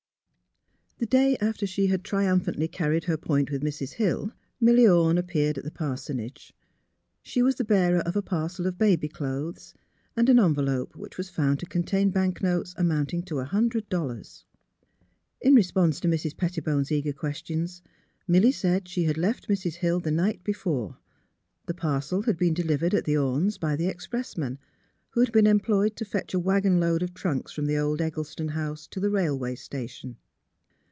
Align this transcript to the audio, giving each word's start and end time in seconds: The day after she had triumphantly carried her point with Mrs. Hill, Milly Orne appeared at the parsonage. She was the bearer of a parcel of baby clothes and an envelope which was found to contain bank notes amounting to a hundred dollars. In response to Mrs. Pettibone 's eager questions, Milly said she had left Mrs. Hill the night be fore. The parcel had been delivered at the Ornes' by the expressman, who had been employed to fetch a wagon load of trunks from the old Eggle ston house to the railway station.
The 0.99 1.07
day 1.07 1.35
after 1.37 1.65
she 1.65 1.87
had 1.87 2.03
triumphantly 2.03 2.67
carried 2.67 3.05
her 3.05 3.17
point 3.17 3.49
with 3.49 3.63
Mrs. 3.63 3.93
Hill, 3.93 4.33
Milly 4.59 4.87
Orne 4.87 5.17
appeared 5.17 5.57
at 5.57 5.63
the 5.63 5.71
parsonage. 5.71 6.53
She 7.23 7.41
was 7.41 7.55
the 7.55 7.63
bearer 7.63 8.01
of 8.01 8.15
a 8.15 8.21
parcel 8.21 8.67
of 8.67 8.77
baby 8.77 9.07
clothes 9.07 9.73
and 10.15 10.29
an 10.29 10.37
envelope 10.37 10.95
which 10.95 11.17
was 11.17 11.27
found 11.31 11.59
to 11.59 11.65
contain 11.65 12.11
bank 12.11 12.43
notes 12.43 12.75
amounting 12.77 13.23
to 13.23 13.39
a 13.39 13.45
hundred 13.45 13.89
dollars. 13.89 14.45
In 15.41 15.55
response 15.55 15.99
to 16.01 16.07
Mrs. 16.07 16.37
Pettibone 16.37 16.85
's 16.85 16.91
eager 16.91 17.13
questions, 17.13 17.81
Milly 18.27 18.51
said 18.51 18.87
she 18.87 19.05
had 19.05 19.17
left 19.17 19.47
Mrs. 19.49 19.77
Hill 19.77 19.99
the 19.99 20.11
night 20.11 20.43
be 20.43 20.53
fore. 20.53 20.99
The 21.65 21.73
parcel 21.73 22.21
had 22.21 22.37
been 22.37 22.53
delivered 22.53 22.93
at 22.93 23.05
the 23.05 23.17
Ornes' 23.17 23.57
by 23.57 23.75
the 23.75 23.87
expressman, 23.87 24.59
who 25.09 25.21
had 25.21 25.31
been 25.31 25.47
employed 25.47 25.95
to 25.95 26.05
fetch 26.05 26.35
a 26.35 26.39
wagon 26.39 26.79
load 26.79 27.01
of 27.01 27.15
trunks 27.15 27.53
from 27.53 27.65
the 27.65 27.77
old 27.77 28.01
Eggle 28.01 28.23
ston 28.27 28.49
house 28.49 28.85
to 28.85 28.99
the 28.99 29.09
railway 29.09 29.55
station. 29.55 30.17